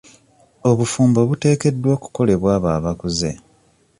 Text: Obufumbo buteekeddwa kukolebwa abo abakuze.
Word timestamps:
Obufumbo 0.69 1.19
buteekeddwa 1.29 1.93
kukolebwa 2.03 2.49
abo 2.57 2.67
abakuze. 2.77 3.29